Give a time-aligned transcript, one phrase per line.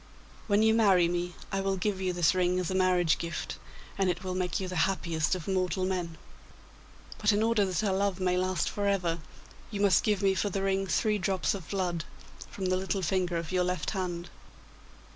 [0.47, 3.59] When you marry me, I will give you this ring as a marriage gift,
[3.99, 6.17] and it will make you the happiest of mortal men.
[7.19, 9.19] But in order that our love may last for ever,
[9.69, 12.03] you must give me for the ring three drops of blood
[12.49, 14.31] from the little finger of your left hand.